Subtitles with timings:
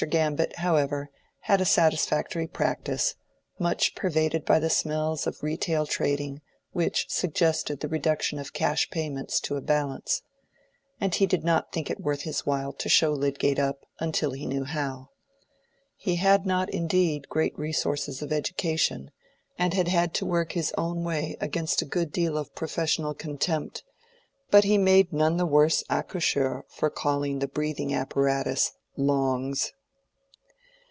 [0.09, 3.13] Gambit, however, had a satisfactory practice,
[3.59, 9.39] much pervaded by the smells of retail trading which suggested the reduction of cash payments
[9.41, 10.23] to a balance.
[10.99, 14.47] And he did not think it worth his while to show Lydgate up until he
[14.47, 15.09] knew how.
[15.97, 19.11] He had not indeed great resources of education,
[19.59, 23.83] and had had to work his own way against a good deal of professional contempt;
[24.49, 29.73] but he made none the worse accoucheur for calling the breathing apparatus "longs."